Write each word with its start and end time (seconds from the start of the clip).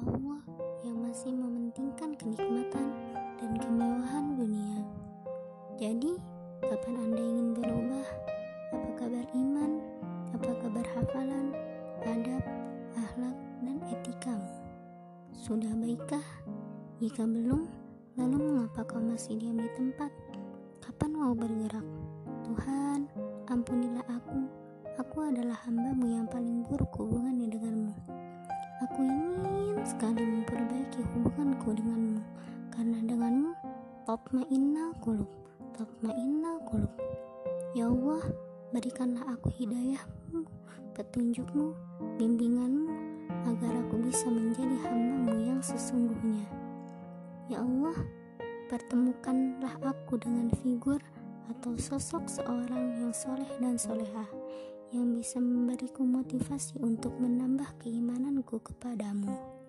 Allah 0.00 0.40
yang 0.80 0.96
masih 1.04 1.28
mementingkan 1.36 2.16
kenikmatan 2.16 2.88
dan 3.36 3.52
kemewahan 3.60 4.32
dunia. 4.32 4.80
Jadi, 5.76 6.16
kapan 6.64 6.96
Anda 7.04 7.20
ingin 7.20 7.48
berubah? 7.52 8.06
Apa 8.72 8.88
kabar 8.96 9.26
iman? 9.36 9.70
Apa 10.32 10.50
kabar 10.56 10.86
hafalan, 10.96 11.52
adab, 12.08 12.40
akhlak, 12.96 13.36
dan 13.60 13.76
etikamu? 13.92 14.48
Sudah 15.36 15.72
baikkah? 15.76 16.24
Jika 16.96 17.28
belum, 17.28 17.68
lalu 18.16 18.36
mengapa 18.40 18.80
kau 18.88 19.04
masih 19.04 19.36
diam 19.36 19.60
di 19.60 19.68
tempat? 19.76 20.08
Kapan 20.80 21.12
mau 21.12 21.36
bergerak? 21.36 21.84
Tuhan, 22.48 23.04
ampunilah 23.52 24.04
aku. 24.08 24.48
Aku 24.96 25.28
adalah 25.28 25.60
hambamu 25.68 26.08
yang 26.08 26.24
paling 26.24 26.64
buruk 26.64 26.88
hubungannya 26.96 27.52
denganmu. 27.52 27.92
Aku 28.80 29.04
ingin 29.04 29.29
sekali 29.90 30.22
memperbaiki 30.22 31.02
hubunganku 31.02 31.74
denganmu, 31.74 32.22
karena 32.70 32.98
denganmu, 33.02 33.50
Topma'innal 34.06 34.94
kulub, 35.02 35.26
Topma'innal 35.74 36.62
kulub. 36.62 36.94
Ya 37.74 37.90
Allah, 37.90 38.22
berikanlah 38.70 39.26
aku 39.34 39.50
hidayahmu, 39.50 40.46
petunjukmu, 40.94 41.74
bimbinganmu, 42.22 42.86
agar 43.50 43.82
aku 43.82 43.98
bisa 43.98 44.30
menjadi 44.30 44.78
hambamu 44.86 45.34
yang 45.42 45.58
sesungguhnya. 45.58 46.46
Ya 47.50 47.66
Allah, 47.66 47.98
pertemukanlah 48.70 49.74
aku 49.82 50.22
dengan 50.22 50.54
figur 50.62 51.02
atau 51.50 51.74
sosok 51.74 52.30
seorang 52.30 52.94
yang 53.02 53.10
soleh 53.10 53.50
dan 53.58 53.74
solehah 53.74 54.30
yang 54.94 55.10
bisa 55.18 55.42
memberiku 55.42 56.06
motivasi 56.06 56.78
untuk 56.78 57.14
menambah 57.18 57.74
keimananku 57.82 58.62
kepadamu. 58.62 59.59